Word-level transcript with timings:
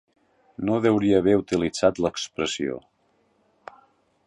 No 0.69 0.77
deuria 0.85 1.19
haver 1.23 1.35
utilitzat 1.41 2.01
l'expressió. 2.05 2.81